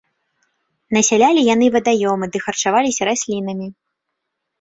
Насялялі 0.95 1.41
яны 1.53 1.67
вадаёмы 1.75 2.25
ды 2.37 2.41
харчаваліся 2.45 3.01
раслінамі. 3.11 3.67